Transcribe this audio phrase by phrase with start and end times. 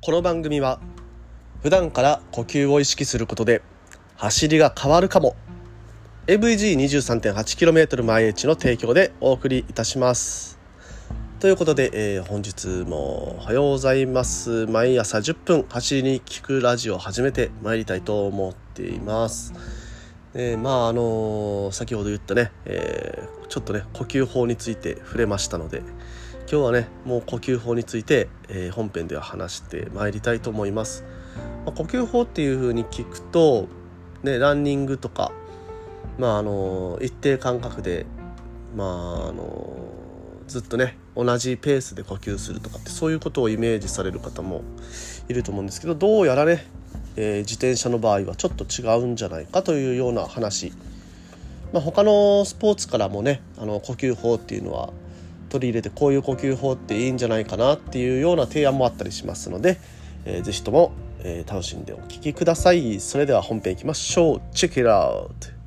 [0.00, 0.78] この番組は
[1.60, 3.62] 普段から呼吸を意識することで
[4.16, 5.34] 走りが変わるかも。
[6.28, 10.56] AVG23.8km 毎日の提供でお送りいたします。
[11.40, 14.66] ということで、えー、本日もおはようございます。
[14.66, 19.52] 毎朝10分走りに聞くラジオを始めてまいりたいと思っています。
[20.32, 25.82] えー、まああのー、先ほど言ったね、えー、ちょっとね呼吸法について触れましたので
[26.50, 31.04] 今日はねもう呼吸法について、え本編では話してまいりたいと思います、
[31.66, 33.68] まあ、呼吸法っていう風に聞くと
[34.22, 35.30] ねランニングとか
[36.18, 38.06] まああの一定間隔で
[38.74, 38.84] ま
[39.26, 39.76] ああの
[40.46, 44.62] ずっとね同じペースで呼吸するとかってそういうことをイメージされる方も
[45.28, 46.64] いると思うんですけどどうやらね
[47.20, 50.72] えー、自転車の場合はちょっと違うんじゃないかというような話、
[51.72, 54.90] まあ、他のスポーツからもねあの呼吸法っていうのは
[55.48, 59.78] 取り入れてこういう呼吸法っていいんじゃないかなっていうような提案もあったりしますので、
[60.24, 63.00] えー、ぜひとも、えー、楽しんでお聴きください。
[63.00, 64.40] それでは本編いきましょう。
[64.52, 65.57] チェックイラウト。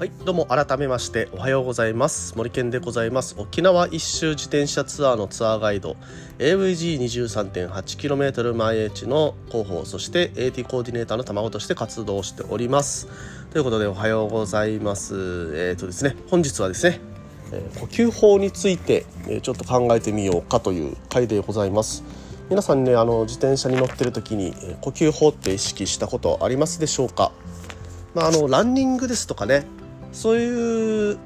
[0.00, 2.34] はいどうも改めましておはようございます。
[2.34, 3.34] 森健でございます。
[3.36, 5.94] 沖縄一周自転車ツアーのツアーガイド
[6.38, 13.08] AVG23.8km 毎日の広報そして AT コーディネーターの卵として活動しております。
[13.50, 15.52] ということでおはようございます。
[15.54, 16.98] えっ、ー、とですね本日はですね
[17.78, 19.04] 呼吸法について
[19.42, 22.04] ちょっと考えてみようかという回でございます。
[22.48, 27.32] 皆さんねあの自転車に乗ってる時に呼吸法って意識したことありますでしょうか？
[28.14, 29.66] まあ、あのランニングですとかね
[30.12, 31.18] そういう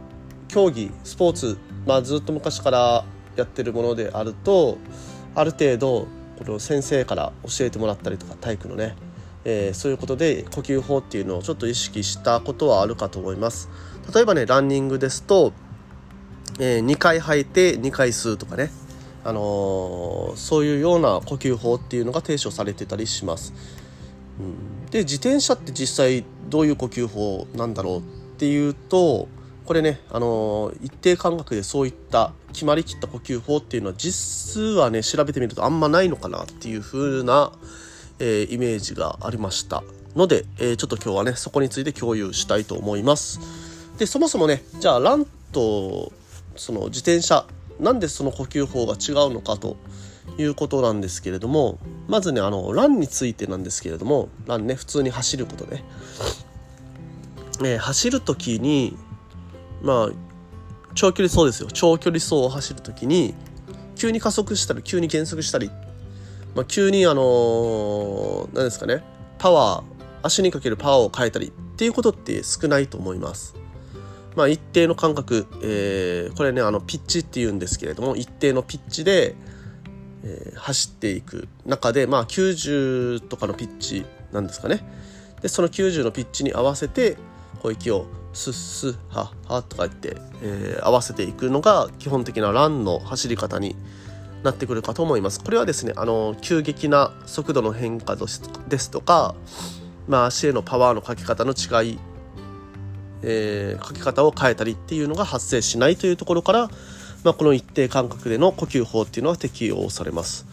[0.48, 3.04] 競技スポーツ、まあ、ずっと昔から
[3.36, 4.78] やってるものであると
[5.34, 6.06] ある程度
[6.38, 8.96] この先生から教えてもらったりとか体育のね、
[9.44, 13.68] えー、そういうことで呼吸法っていうのをちょっと意識したことはあるかと思います。
[14.12, 15.52] 例えばねランニングですと、
[16.58, 18.70] えー、2回吐いて2回吸うとかね
[19.24, 23.54] あのー、そういうような呼吸法っていうのが提唱されてたりします、
[24.38, 29.28] うん、で自転車って実際どういう呼吸法なんだろうっていうと
[29.64, 37.52] これね、あのー、一定間隔でそういった決まりきった呼吸法っていうのは実数はね調べてみるとあんまないのかなっていう風な、
[38.18, 39.82] えー、イメージがありました。
[40.14, 43.40] ので、えー、ちょっと今日はねそこについて共有したいと思います。
[43.98, 46.12] でそもそもねじゃあランと
[46.56, 47.46] その自転車
[47.80, 49.76] なんでその呼吸法が違うのかと
[50.38, 51.78] いうことなんですけれども
[52.08, 55.84] まずねあのランについてなんですけれどもランね普通に走ることね。
[57.60, 58.96] えー、走る時に
[59.82, 60.10] まあ
[60.94, 63.34] 長距離走ですよ長距離走を走る時に
[63.96, 65.70] 急に加速したり急に減速したり、
[66.54, 69.02] まあ、急にあのー、何ですかね
[69.38, 73.54] パワー足にかけるパワーを変えたりっていうことって少ないと思います。
[74.36, 79.36] まあ、一定の間隔、えー、これねあのピッチっていうんですけれども一定のピッチで、
[80.24, 84.84] えー、走っていく中で、まあ、90とかのピッチなんですかね
[85.40, 87.16] でその90のピッチに合わせて
[87.64, 88.04] こう息を
[88.34, 93.74] スッスッハッハとか言って、えー、合わせていくのが基本的なランの走り方に
[94.42, 95.42] なってくるかと思います。
[95.42, 99.34] これはですねあの急激な速度の変化ですとか、
[100.06, 101.98] まあ、足へのパワーのかけ方の違い、
[103.22, 106.68] えー、かけ方を変えたりっていうのが発生しないというところから、
[107.24, 110.44] まあ、この一定間隔での呼吸法っていうのは適用されます。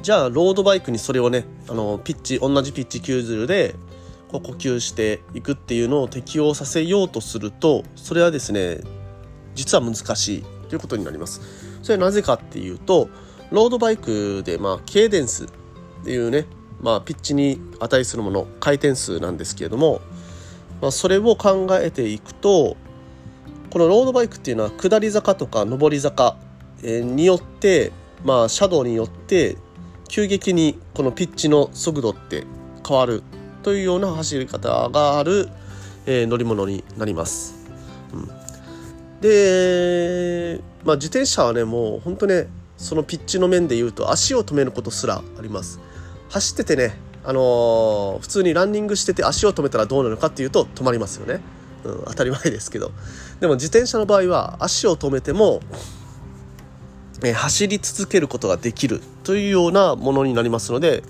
[0.00, 3.74] じゃあロードバイクにそれをねあのピッチ同じピッチ90で
[4.28, 8.80] こう呼吸していくっていうのを適応させようとするとそれはですね
[9.54, 11.40] 実は難しいということになります。
[11.82, 13.08] それはなぜかっていうと
[13.50, 15.48] ロードバイクでまあケーデンスっ
[16.04, 16.46] ていうね
[16.80, 20.00] まあピッチに値するもの回転数なんですけれども、
[20.80, 22.76] まあ、それを考えていくと
[23.70, 26.36] このロードバイクっていうのは下り坂とか上り坂
[26.82, 27.92] によって
[28.24, 29.56] まあシャドウによって
[30.08, 32.44] 急激にこのピッチの速度って
[32.86, 33.22] 変わる
[33.68, 35.46] というような走り方がある、
[36.06, 37.54] えー、乗り物になります。
[38.14, 38.26] うん、
[39.20, 42.46] で、まあ、自転車はねもう本当ね
[42.78, 45.80] そのピッチの面で言うと足を止めることすらあります。
[46.30, 51.42] 走っててね、あのー、普通にランニングしてて足を止めたらどうなるかっていうと止まりますよね。
[51.84, 52.90] うん、当たり前ですけど
[53.40, 55.60] でも自転車の場合は足を止めても、
[57.22, 61.02] えー、走り続けることができるというようなものになりますので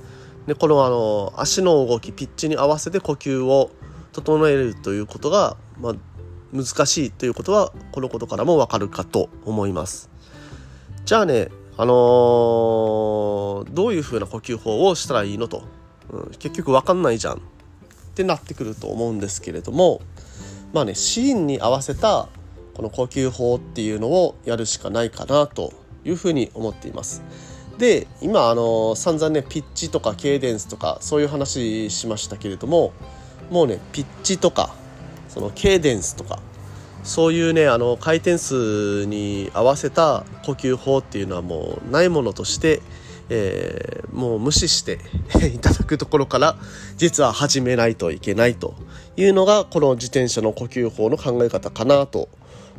[0.49, 3.71] でこのあの足の動きピッチに合わせて呼吸を
[4.13, 5.95] 整えるということが、まあ、
[6.53, 10.11] 難しいということはこのことからもわかるかと思います。
[11.05, 15.63] じゃあねあのー、どういうふうな呼吸法をしたらいいのと、
[16.11, 17.39] うん、結局わかんないじゃんっ
[18.09, 20.01] ってなってくると思うんですけれども
[20.73, 22.29] まあねシーンに合わせた
[22.75, 25.73] この呼吸法っていうのをやるしかないかなと
[26.05, 27.23] いうふうに思っています。
[27.79, 32.93] で今あの散々ねピッチとかケイデンスとかそういう話しましたけれども
[33.51, 34.75] もうねピッチとか
[35.29, 36.41] そのケイデンスとか
[37.05, 42.83] そういうねあの回転数に合わせた呼吸法っていうのはもうないものとして、
[43.31, 44.99] えー、もう無視して
[45.55, 46.57] いただくところから
[46.97, 48.75] 実は始めないといけないと
[49.17, 52.29] いうのがこの自転車の呼吸法の考え方かなと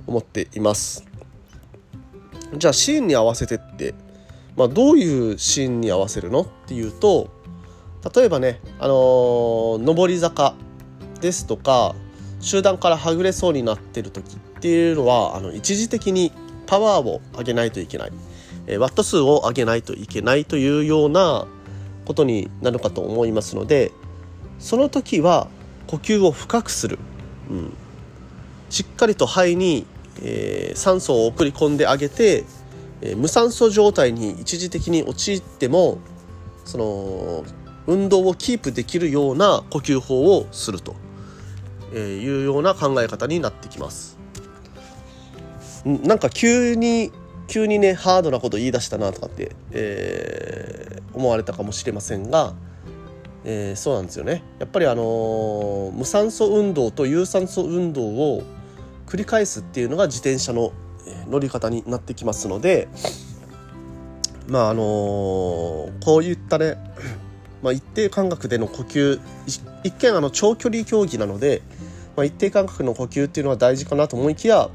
[0.05, 1.05] 思っています。
[2.57, 3.93] じゃあシーンに合わせてって、
[4.59, 7.29] まあ、どういうシーンに合わせるのっていうと
[8.13, 10.53] 例えばね、あのー、上り坂
[11.21, 11.95] ですとか
[12.41, 16.33] 集団からはぐれそうになってる時っていうのはあの一時的に
[16.67, 18.11] パワーを上げないといけない、
[18.67, 21.47] えー、ワット数を上げないといけないというような
[22.03, 23.93] ことになるかと思いますので
[24.59, 25.47] その時は
[25.87, 26.99] 呼吸を深くする、
[27.49, 27.73] うん、
[28.69, 29.85] しっかりと肺に、
[30.21, 32.43] えー、酸素を送り込んであげて、
[33.01, 35.99] え、無酸素状態に一時的に陥っても
[36.65, 37.43] その
[37.87, 40.95] 運動をキープできるような呼吸法をすると
[41.95, 44.17] いうような考え方になってきます。
[45.85, 47.11] なんか急に
[47.47, 52.53] 急にねハードなこと言い出したなとかって、えー、思われたかもしれませんが、
[53.43, 58.43] えー、そうなんですよねやっぱりあのー、無酸素運動と有酸素運動を
[59.07, 60.71] 繰り返すっていうのが自転車の
[61.29, 62.87] 乗り方になってきますので
[64.47, 64.81] まああの
[66.03, 66.77] こういったね
[67.61, 69.19] まあ、一定間隔での呼吸
[69.83, 71.61] 一見あの長距離競技なので、
[72.15, 74.69] まあ、一定間隔の呼吸っていうのは大事かなと思いきや、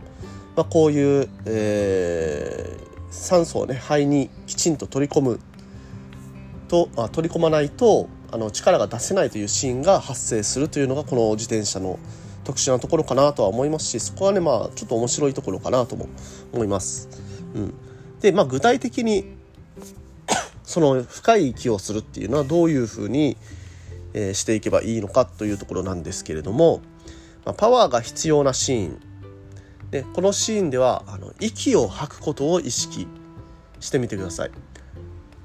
[0.54, 5.40] まあ、こういう、えー、酸素をね肺にきちんと取り込む
[6.68, 11.98] とあ取り込まないとあの力が出せないというシーンが発生するというのがこの自転車の
[12.44, 16.08] 特殊なところかなとは思いますしそこはねまあちょっと面白いところかなとも
[16.52, 17.08] 思います。
[17.54, 17.74] うん、
[18.20, 19.34] でまあ具体的に
[20.62, 23.36] その深い息をするっていうのはどういうふうに、
[24.12, 26.80] え、していけばいいのかというところなんですけれども、
[27.44, 29.00] まあ、パワーが必要なシーン。
[29.90, 33.06] でこのシーンではあの息を吐くことを意識
[33.78, 34.50] してみてください。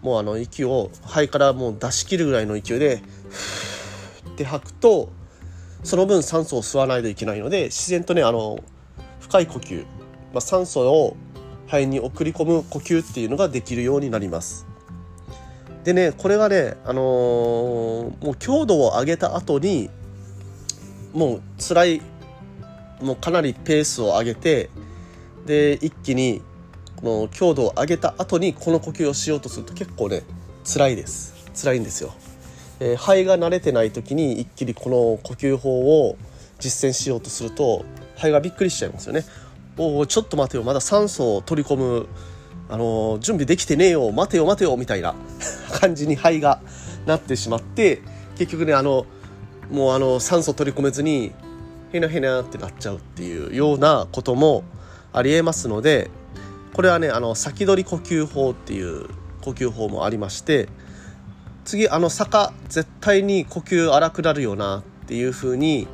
[0.01, 3.03] もうあの息を肺からもう出し切るぐらいの勢いで
[4.23, 5.09] ふって吐くと
[5.83, 8.59] その分酸素を吸わないといけないので自然とねあの
[9.19, 9.83] 深い呼吸、
[10.33, 11.15] まあ、酸素を
[11.67, 14.65] 肺に送り込む呼吸っていうのができるようになります。
[15.83, 17.05] でねこれはねあのー、
[18.25, 19.89] もう強度を上げた後に
[21.13, 22.01] もう辛い
[23.01, 24.69] もうかなりペースを上げて
[25.45, 26.41] で一気に
[26.97, 30.23] この強度を上げた後にこの呼吸をしようとすると結構ね
[30.65, 31.33] 辛いです。
[31.55, 32.13] 辛いんですよ、
[32.79, 36.17] えー、肺が慣れてない時に一気にこの呼吸法を
[36.59, 37.85] 実践しようとすると
[38.15, 39.23] 肺がびっくりしちゃいますよね。
[39.77, 40.63] おおちょっと待てよ。
[40.63, 42.07] まだ酸素を取り込む
[42.69, 44.11] あの準備できてねえよ。
[44.11, 44.75] 待てよ待てよ。
[44.77, 45.15] みたいな
[45.79, 46.61] 感じに肺が
[47.05, 48.01] なってしまって
[48.37, 49.05] 結局ねあの
[49.71, 51.31] もうあの酸素取り込めずに
[51.93, 54.63] へなへなってなっちゃうっていうようなことも
[55.13, 56.09] ありえますので
[56.73, 59.07] これはねあの先取り呼吸法っていう
[59.41, 60.69] 呼吸法もありまして
[61.69, 65.87] 次あの坂絶対に呼吸荒くなるよなっていうふうに、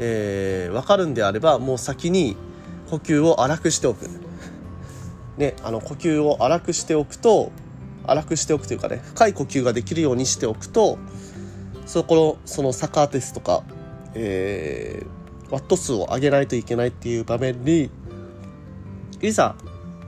[0.00, 2.36] えー、分かるんであればもう先に
[2.90, 4.08] 呼吸を荒くしておく。
[5.36, 7.52] ね、あの呼吸を荒くしておくと
[8.08, 10.98] 荒くしておくというかね深い呼吸ができるようにしておくと
[11.86, 13.62] そこのその坂ですとか、
[14.14, 17.88] えー、ワット数を上げないといけないっていう場面に
[19.22, 19.54] いざ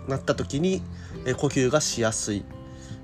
[0.09, 0.83] なった時に、
[1.27, 2.45] え呼吸がしやすい。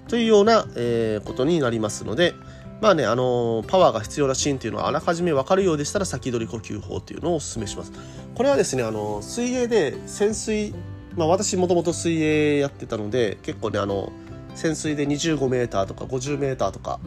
[0.09, 2.35] というような、えー、ことになりますので
[2.81, 7.93] まあね、あのー、パワーが必要なシーンっていうのはあらかじめ分かるようでしたら先取り呼吸法っていうのをお勧めします。
[8.35, 10.75] これはですね、あの水泳で潜水
[11.17, 14.13] まあ、私もともと水泳やってたので結構ねあの
[14.55, 17.01] 潜水で 25m とか 50m とか、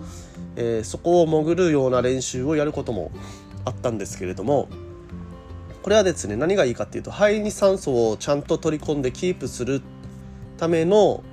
[0.55, 3.11] えー、そこを潜るような練習をやることも
[3.65, 4.67] あったんですけれども
[5.83, 9.81] これはですね何がいいかっていうと肺に酸素をちゃんと取り込んでキープする
[10.57, 11.23] ための、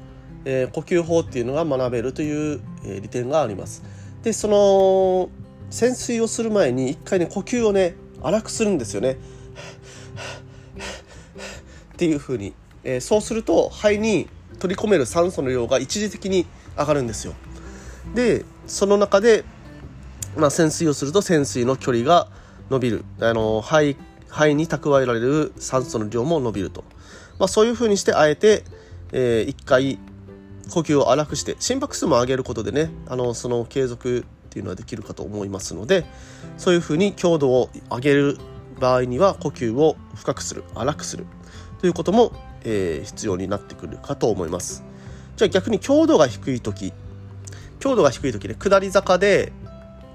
[0.47, 3.83] えー、呼吸法っていうのが学べるという、えー、利点があります。
[4.23, 5.29] でその
[5.69, 9.19] 潜水をする前に一回ね呼吸をね荒くするんですよね。
[11.93, 12.55] っていう風に
[12.87, 14.29] えー、そうすると肺に
[14.61, 16.47] 取り込める酸素の量が一時的に
[16.79, 17.35] 上がるんですよ。
[18.15, 19.45] でその中で、
[20.37, 22.29] まあ、潜水をすると潜水の距離が
[22.71, 23.97] 伸びるあの肺
[24.29, 26.85] 肺に蓄えられる酸素の量も伸びると、
[27.38, 28.62] まあ、そういうふうにしてあえて、
[29.12, 29.99] えー、1回
[30.70, 36.04] 呼吸を荒くして心拍数も上げることでねあのその継続っていうのはできるかと思いますので
[36.56, 38.38] そういうふうに強度を上げる
[38.80, 41.26] 場合には呼吸を深くする荒くする
[41.80, 42.32] ということも、
[42.64, 44.85] えー、必要になってくるかと思います。
[45.37, 46.92] じゃあ逆に強度が低い時
[47.78, 49.52] 強度が低い時で下り坂で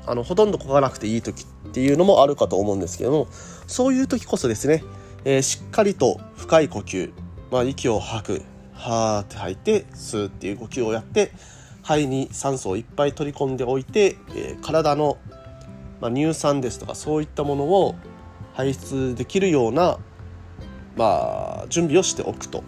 [0.08, 3.28] あのほとんどこがなくていい時っていうのもあるかと思うんですけども
[3.68, 4.84] そういう時こそですね、
[5.26, 7.14] えー、しっかりと深い呼吸、
[7.52, 8.42] まあ、息を吐く
[8.82, 11.32] はーって吐いて吸うっていう呼吸をやって
[11.84, 15.18] 肺に酸素をいっぱい取り込んでおいて、えー、体の、
[16.00, 17.96] まあ、乳酸ですとかそういったものを
[18.54, 20.00] 排出できるような、
[20.96, 22.64] まあ、準備をしておくと。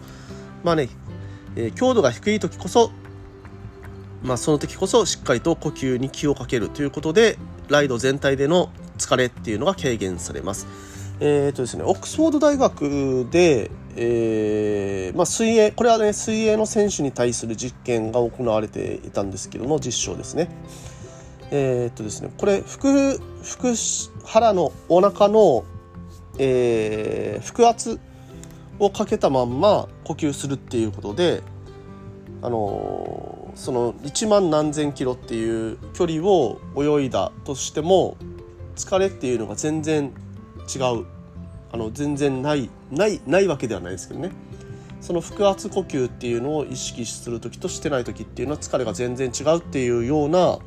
[0.62, 0.88] まあね、
[1.56, 2.90] えー、強度が低い時こそ
[4.22, 10.66] まあ、その時こそしっかりと呼吸に気をかけるということでライド全体での疲れっていうのが軽減されます。
[11.20, 20.48] えーとですね、オックスフォード大学で、えーまあ、水泳これはね水泳の選手に対する実験が行われていたんですけども実証ですね。
[21.50, 23.74] えー、っとですねこれ腹腹
[24.24, 25.64] 腹のお腹の、
[26.38, 28.00] えー、腹圧
[28.78, 31.42] をかけたまんま呼吸するっていうことで
[32.42, 38.16] あのーその1万何千キロっていう距離を泳いだとしても
[38.76, 40.12] 疲れっていうのが全然
[40.74, 41.06] 違う
[41.74, 44.30] あの全然ないないないわけではないですけどね。
[45.00, 50.58] その腹圧呼吸っていうのを意識する時としてない時っていうのは疲れが全然違うっていうような、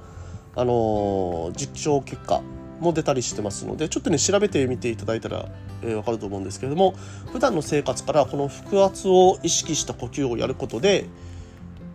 [0.56, 2.44] あの、実証結果
[2.80, 5.50] も出たりしてますのでちょっとね調べてみていただいたら、
[5.82, 6.94] えー、分かると思うんですけれども
[7.32, 11.08] 普段の生活からこの腹圧を意識した呼吸をやることで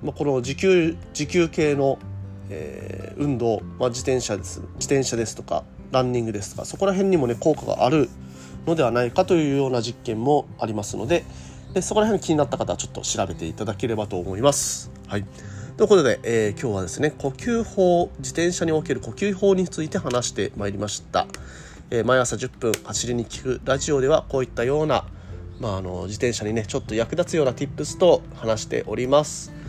[0.03, 1.99] まあ、この持久持久系の、
[2.51, 8.09] えー、運動、まあ、自転車です自転車ですとかランニングですとかそこら辺にもね効果がある
[8.67, 11.25] のではないかというような実験もありますので
[11.75, 14.91] でそこら辺気になった方はちょっと調べていただければと思います。
[15.07, 15.25] はい。
[15.77, 21.27] ということで、えー、今日はですね呼吸法自転車における呼吸法について話してまいりました、
[21.91, 25.07] えー、毎朝10分走りに聞くラジオではこういったような、
[25.61, 29.63] まあ、あの自転車にねちょっと役立つような tips と話しております。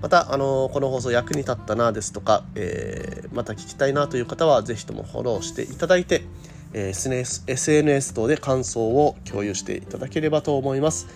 [0.00, 6.22] また、あのこの放送役に立ったなですとか、えー、また聞きたいなという方は、ぜひともフォローしていただいて、
[6.72, 11.06] SNS, SNS 等で感想を共有していただければと思います。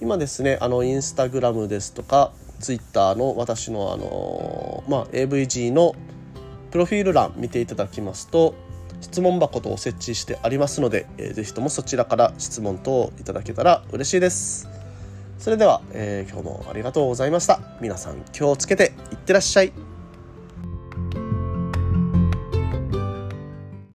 [0.00, 5.94] 今ですね、あの、インスタグラムですとか、ツイッターの私の、あのまあ、AVG の
[6.70, 8.54] プロフィール欄見ていただきますと、
[9.00, 14.68] 質問箱等を設置してありますので、えー、ぜひともそちらから質問等をいただけたら嬉しいです。
[15.38, 17.60] それでは、えー、今日もありがとうございました。
[17.80, 19.85] 皆さん気をつけていってらっしゃい。